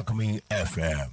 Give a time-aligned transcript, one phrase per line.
[0.00, 1.10] Alchemy FM.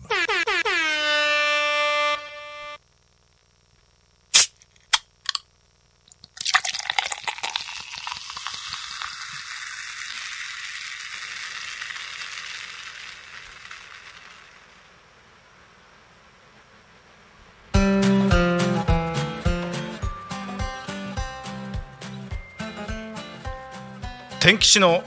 [24.40, 25.04] 天吉の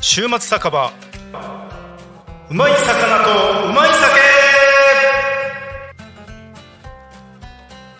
[0.00, 0.90] 週末酒場
[2.52, 4.20] うまい魚とうまい酒。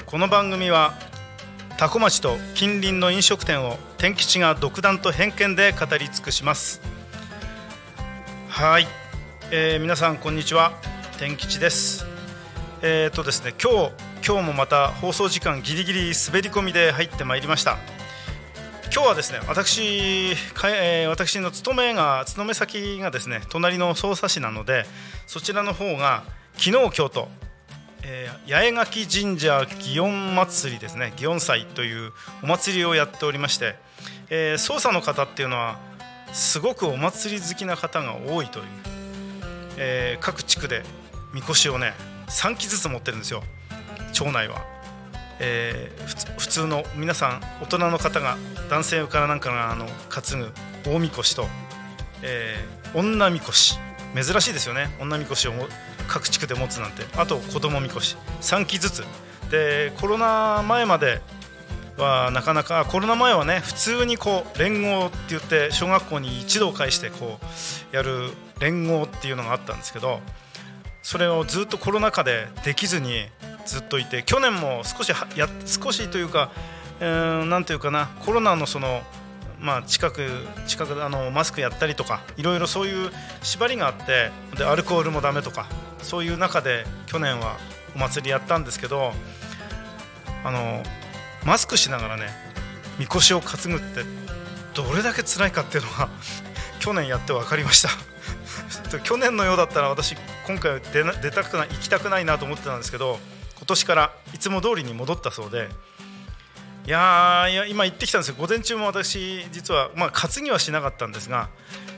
[0.05, 0.93] この番組は
[1.79, 6.83] 多古町と近隣の飲食店を天吉が独断と偏見で語り尽くします。
[8.51, 8.87] はい、
[9.51, 10.73] えー皆さんこんにちは。
[11.19, 12.05] 天吉です。
[12.83, 13.93] えー、とですね今日
[14.23, 17.79] 今日もまた放送時間ギリギリ滑り込みで入ってまいりました。
[18.95, 24.85] 今日はですね私かえー私の勤めが勤め先がですね隣の匝瑳市なので
[25.27, 26.25] そちらの方が
[26.59, 27.29] 昨日今日と、
[28.05, 32.13] えー八重垣神社祇園祭りですね祇園祭という
[32.43, 33.77] お祭りをやっておりまして、
[34.29, 35.79] えー、捜査の方っていうのは
[36.35, 38.65] すごくお祭り好きな方が多いという、
[39.79, 40.83] えー各地区で
[41.33, 41.95] みこしをね
[42.29, 43.43] 3基ずつ持ってるんですよ
[44.13, 44.72] 町内は。
[45.43, 46.03] えー
[46.39, 48.37] 普通の皆さん大人の方が
[48.69, 50.41] 男性からなんかがあの担
[50.85, 51.47] ぐ大みこしと、
[52.23, 53.79] えー女みこし。
[54.15, 54.95] 珍しいですよね。
[55.01, 55.53] 女みこしを
[56.07, 57.05] 各地区で持つなんて。
[57.17, 58.17] あと子供みこし。
[58.43, 59.05] 3基ずつ。
[59.51, 61.23] でコロナ前まで
[61.97, 67.39] はなかなかコロナ前はね普通にこう連合って言って小学校に一度返してこ
[67.93, 70.21] うやる連合っていうのがあったんですけど
[71.03, 73.27] それをずっとコロナ禍でできずに
[73.65, 76.51] ずっといて去年も少しや少しというか、
[77.01, 79.03] えーなんていうかなコロナのその
[79.61, 80.29] まあ近く
[80.67, 83.11] 近くあのマスクやったりとかいろいろそういう
[83.43, 85.67] 縛りがあってでアルコールもダメとか
[86.03, 87.57] そういう中で去年は
[87.95, 89.13] お祭りやったんですけど
[90.45, 90.83] あの
[91.45, 92.27] マスクしながらね
[92.99, 94.03] みこしを担ぐって
[94.75, 96.09] どれだけ辛いかっていうのが
[96.81, 97.91] 去年やって分かりました。
[99.05, 103.19] 去年のようだったら私今回は出な出たくない行きたくないなと思ってたんですけど
[103.63, 105.69] 今年からいつも通りに戻ったそうで
[106.85, 111.49] いやーいや今行ってきたんですよ午前中も私実はまあ担ぎはしなかったんですが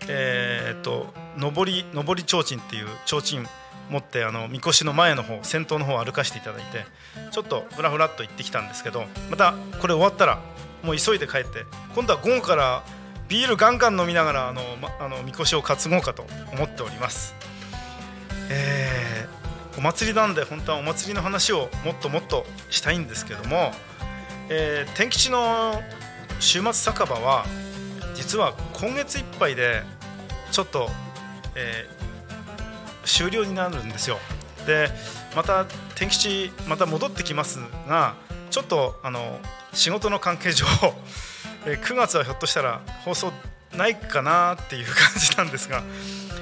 [0.07, 3.49] えーっと上り上り提灯っていう提灯
[3.89, 6.85] 持ってあのみこしの前の方先頭の方を歩かせていただいて
[7.31, 10.43] ちょっとふらふらっと行ってきたんですけどまたこれ終わったら
[10.83, 11.65] もう急いで帰って
[11.95, 12.85] 今度は午後から
[13.29, 17.35] ビールガンガン飲みながらあの、ま、あのみこしを担ごうかと思っております。
[18.51, 19.04] えー
[19.77, 23.73] お祭りなんで本当はお祭りの話をもっともっとしたいんですけども、
[24.49, 25.81] えー天吉の
[26.41, 27.45] 週末酒場は
[28.15, 29.83] 実は今月いっぱいで
[30.51, 30.89] ちょっと、
[31.55, 32.05] えー
[33.05, 34.19] 終了になるんですよ。
[34.67, 34.89] で
[35.37, 38.15] また天吉また戻ってきますが
[38.51, 39.39] ちょっとあの
[39.75, 40.67] 仕事の関係上
[41.67, 43.33] 9月はひょっとしたら放送
[43.77, 45.83] ないかなっていう感じなんですが、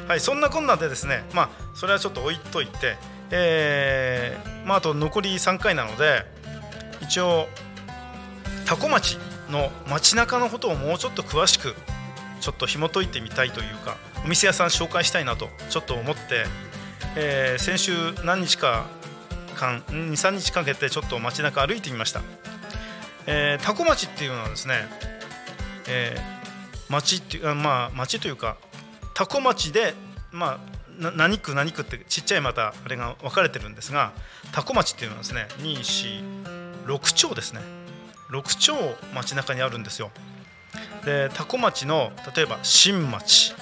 [0.09, 2.97] はい、そんなこんなでですね、まあ、それはちょっと置いといて、
[3.31, 6.25] えーまあ、あと残り3回なので
[7.00, 7.49] 一応
[8.66, 9.19] 多古町
[9.50, 11.75] の街中のことをもうちょっと詳しく
[12.41, 16.44] ちょっと紐解いてみたいというかお店屋さん紹介したいなとちょっと思って、
[17.16, 17.93] えー先週
[18.25, 18.87] 何日か
[19.56, 22.22] 間23日かけてちょっと街中歩いてみました。
[23.27, 24.75] えー、タコ町っていうのはですね、
[25.88, 26.43] えー
[26.93, 28.59] 町っていうまあ町というか
[29.15, 29.94] タコ町で
[30.31, 30.59] まあ
[30.98, 34.12] 何区何区ってちっちゃいまたあれが分かれてるんですが
[34.53, 37.60] タコ町っていうのはですね246町ですね。
[38.30, 38.72] 6町
[39.14, 40.10] 町中にあるんですよ。
[41.04, 43.54] でタコ町の例えば新町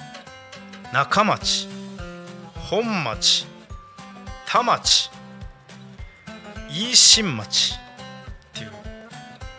[0.93, 1.67] 中町
[2.55, 3.47] 本町
[4.45, 5.09] 田町
[6.69, 7.77] 飯新町っ
[8.53, 8.71] ていう。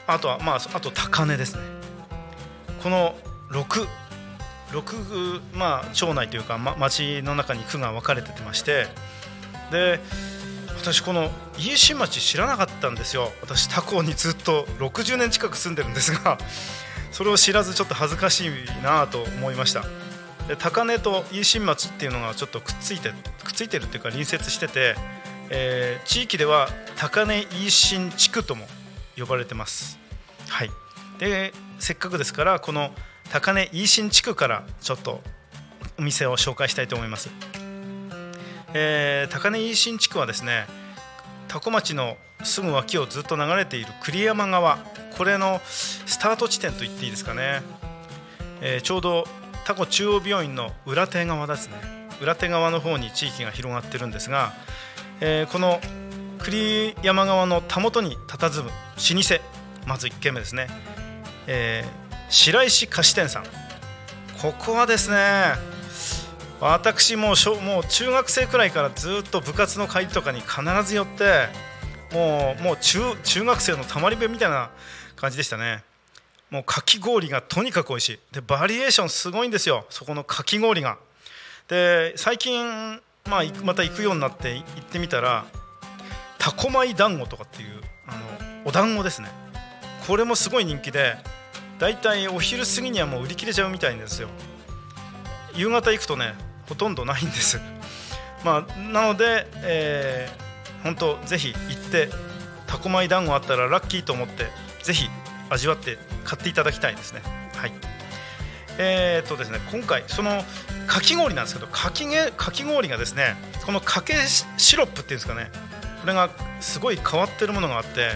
[0.06, 1.62] あとはまああと高根ですね。
[2.82, 3.14] この
[3.50, 3.86] 6
[4.72, 8.86] 6まあ町内というか、ま、町の中に区が分かれててまして
[9.70, 10.00] で
[10.82, 13.30] 私この飯新町知らなかったんですよ。
[13.40, 16.38] 私他校にずっと60年近く住んでるんですが
[17.12, 18.50] それを知らずちょっと恥ずかしい
[18.82, 19.84] なと思いました。
[20.48, 23.10] で高根と飯新町っていうのがちょっとくっついて
[23.44, 24.96] くっついてるっていうか隣接してて、
[25.50, 28.66] えー地域では高根飯新地区とも
[29.16, 29.98] 呼ばれてます。
[30.48, 30.70] はい。
[31.18, 32.90] でせっかくですからこの
[33.30, 35.20] 高根飯新地区からちょっと
[35.98, 37.30] お店を紹介したいと思います、
[38.74, 40.66] えー高根飯新地区はですね
[41.48, 44.78] 多古町のすぐ脇をずっと流れている栗山川。
[45.16, 47.62] これのスタート地点と言っていいですかね、
[48.62, 49.24] えーちょうど
[49.64, 51.74] 多古中央病院の裏手側ですね。
[52.20, 54.52] 裏手側の方に地域が広がってるんですが、
[55.20, 55.80] えー、この
[56.38, 59.40] 栗山川のたもとに佇む老舗
[59.86, 60.66] まず1軒目ですね、
[61.46, 62.01] えー、
[62.32, 63.44] 白石菓子店さん。
[64.40, 65.52] ここはですね
[66.60, 71.48] 私もうもう中学生くらいからずっと部活の帰りとかに必ず寄って
[72.12, 74.70] もうもう中中学生のたまり部みたいな
[75.14, 75.84] 感じでしたね。
[76.50, 78.18] もうかき氷がとにかく美味しい。
[78.32, 79.84] でバリエーションすごいんですよ。
[79.90, 80.96] そこのかき氷が。
[81.68, 85.44] で最近、まあ、また行くようになって行ってみたら
[86.38, 89.28] タコ米団子とかっていうあのお団子ですね。
[90.06, 91.16] これもすごい人気で
[91.78, 94.28] だいたいお昼過ぎにはもう売り切れちゃうみたいですよ。
[95.54, 96.34] 夕方行くとね
[96.68, 97.60] ほとんどないんです。
[98.44, 102.08] まあなので、えー、本当ぜひ行って
[102.66, 104.50] タコ米団子あったらラッキーと思って
[104.82, 105.08] ぜひ
[105.50, 107.22] 味わって買っていただきたいですね。
[107.56, 107.72] はい。
[108.78, 110.42] えー、っとですね今回その
[110.86, 113.36] かき氷なんですけどかきかき氷がですね
[113.66, 114.14] このかけ
[114.56, 115.50] シロップっていうんですかね
[116.00, 116.30] これが
[116.60, 118.10] すごい変わってるものがあって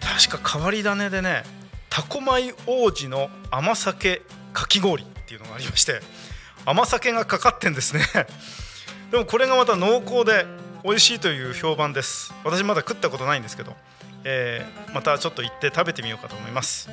[0.00, 1.42] 確か変わり種でね
[1.98, 4.22] タコ米王子の甘酒
[4.52, 6.00] かき氷っていうのがありまして
[6.64, 8.04] 甘酒がかかってんですね。
[9.10, 10.46] でもこれがまた濃厚で
[10.84, 12.32] 美味しいという評判です。
[12.44, 13.76] 私まだ食ったことないんですけど、
[14.22, 16.88] えー、またちょっと行って食べてみようかと思います。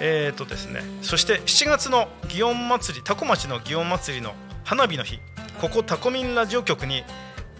[0.00, 5.20] えーとですねそして7月の祇園祭りタコ町の祇園祭りの花火の日
[5.60, 7.04] ここタコミンラジオ局に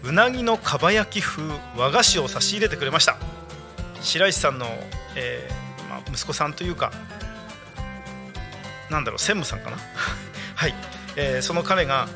[0.03, 1.43] うなぎのかば焼き風
[1.77, 3.15] 和菓子を差し入れてくれました。
[4.01, 4.65] 白石さんの、
[5.15, 5.72] えー、
[6.11, 6.91] 息子さんというか
[8.89, 9.77] なんだろう専務さんかな？
[10.55, 10.75] はい、
[11.15, 12.07] えー、その彼が、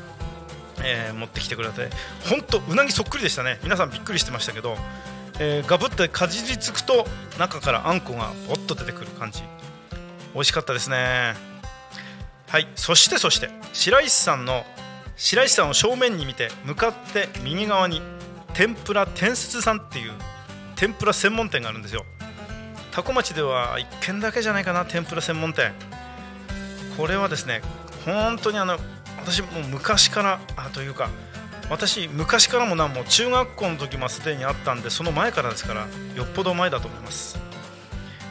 [0.82, 1.90] えー、持ってきてくれて
[2.28, 3.58] 本当うなぎそっくりでしたね。
[3.62, 4.78] 皆さんびっくりしてましたけど、
[5.40, 7.06] えー、ガブってかじりつくと
[7.38, 9.42] 中からあんこがぼっと出てくる感じ。
[10.34, 11.34] 美味しかったですね。
[12.48, 12.68] はい。
[12.76, 14.64] そしてそして白石さんの
[15.16, 18.00] 白石さんを正面に見て向かって右側に
[18.54, 20.12] 天ぷら天節さんっていう
[20.76, 22.04] 天ぷら専門店があるんですよ。
[22.98, 25.72] 多古町では1軒だけじゃないかな天ぷら専門店。
[26.96, 27.62] これはですね
[28.04, 28.76] 本当にあの
[29.20, 31.08] 私もう昔からあというか
[31.70, 35.86] 私昔からもなも中学校の時もすでにあったんでその前からですから
[36.16, 37.38] よっぽど前だと思います、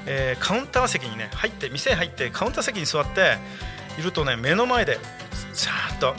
[0.05, 3.37] えー、カウンター席にね入って店入ってカウンター席に座って
[3.97, 4.99] いるとね目の前で
[5.53, 6.13] ザーッと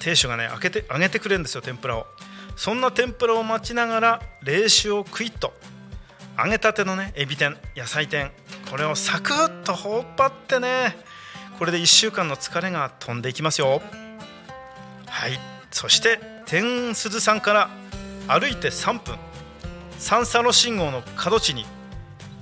[0.00, 2.06] 亭主がね開けて揚げてくれるんですよ天ぷらを。
[2.56, 5.52] そんな天ぷらを待ちながら冷酒をクイッと。
[6.36, 8.32] 揚げたてのねエビ天野菜天。
[8.70, 10.96] これをサクッとほっ張ってね
[11.58, 13.82] これで1週間の疲れが飛んでいきますよ。
[15.06, 15.38] はい。
[15.70, 17.70] そして天鈴さんから
[18.26, 19.16] 歩いて3分。
[19.98, 21.64] 三叉路信号の角地に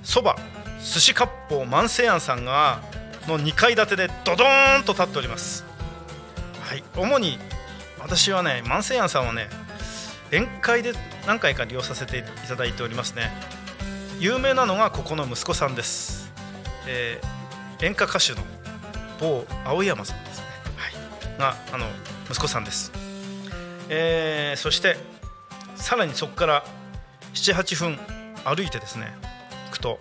[0.01, 0.35] そば
[0.79, 2.81] 寿司割烹万世庵さんが
[3.27, 5.63] の2階建てでドドーンと立っております。
[6.61, 6.83] はい。
[6.97, 7.37] 主に
[7.99, 9.49] 私はね万世庵さんはね
[10.31, 10.93] 宴会で
[11.27, 13.31] 何回か利用させていただいておりますね。
[14.19, 16.31] 有名なのがここの息子さんです、
[16.87, 18.39] えー、演歌歌手の
[19.19, 20.45] 某青山さんですね、
[20.77, 21.85] はい、があの
[22.29, 22.91] 息子さんです、
[23.89, 24.97] えー、そして
[25.75, 26.63] さらにそこから
[27.33, 27.97] 78分
[28.45, 29.13] 歩いてですね
[29.65, 29.99] 行くと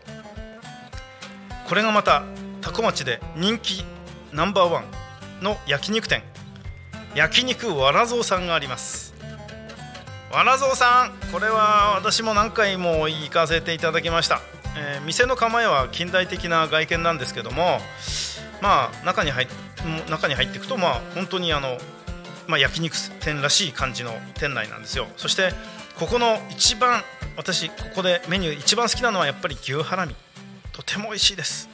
[1.69, 2.25] これがまた
[2.61, 3.85] 多古町で人気
[4.33, 4.85] ナンバーワン
[5.43, 6.23] の焼肉店
[7.15, 9.12] 焼肉わらぞうさんがあります
[10.33, 14.41] わらぞうさんこれは私も何回も行かせていただきました、
[14.79, 17.79] えー、店の構えは近代的な外見なんですけども
[18.63, 19.47] まあ中に入
[20.09, 21.77] 中に入っていくとまあ本当にあの
[22.49, 25.07] まあ、焼肉店らしい感じの店内なんですよ。
[25.17, 25.53] そして
[25.99, 27.03] ここの一番
[27.37, 30.15] 私ここでメニュー一番好きなのはやっぱり牛ハラミ。
[30.73, 31.69] とても美味しいです。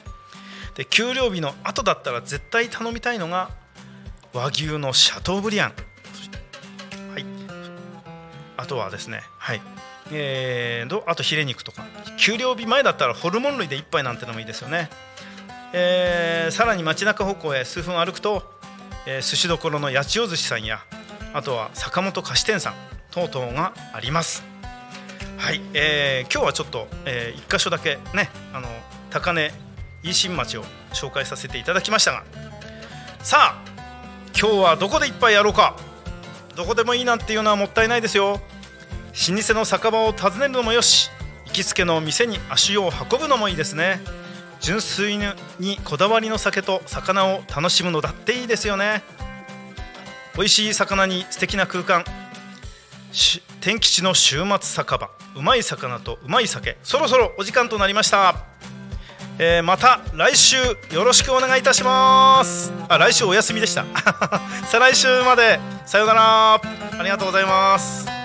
[0.75, 3.49] で給料日の後だったら絶対頼みたいのが
[4.31, 5.73] 和牛のシャトーブリアン。
[8.59, 9.61] あとはですねはい。
[10.11, 11.85] えー、あとヒレ肉とか。
[12.17, 14.89] 給料日前だったらホルモン類で1杯なんてのもいいですよね。
[15.71, 18.43] えー、さらに街中方向へ数分歩くと、
[19.05, 20.79] えー、寿司どころの八千代寿司さんや
[21.33, 22.73] あとは坂本菓子店さん
[23.11, 24.43] 等々があります。
[25.37, 28.67] はい、えー、今日はちょっと、えー、1箇所だけねあの
[29.09, 29.53] 高根
[30.03, 32.23] 飯新町を紹介させていただきましたが。
[33.23, 33.61] さあ
[34.37, 35.77] 今日はどこで一杯やろうか。
[36.55, 38.41] どこでもいいなんていうのはもったいないですよ。
[39.09, 41.09] 老舗の酒場を訪ねるのもよし
[41.45, 43.99] 行きつけの店に足を運ぶのもいいですね。
[44.59, 49.03] 純粋にこだわりの酒と魚を楽しむのだっていいですよね。
[50.35, 52.03] 美味しい魚に素敵な空間。
[53.61, 55.09] 天吉の週末酒場。
[55.35, 56.77] うまい魚とうまい酒。
[56.83, 58.35] そろそろお時間となりました。
[59.41, 60.57] えー、また来週
[60.93, 62.73] よろしくお願いいたします。
[62.89, 63.85] あ来週お休みでした。
[64.69, 65.59] 再来週まで。
[65.85, 66.53] さようなら。
[66.55, 66.61] あ
[67.03, 68.18] りがとうございます。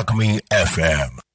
[0.00, 1.29] Alchemy FM.